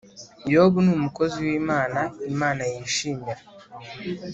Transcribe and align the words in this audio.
Yobu 0.53 0.77
ni 0.85 0.91
umukozi 0.97 1.37
wimana 1.47 2.01
imana 2.31 2.61
yishimira 2.71 3.41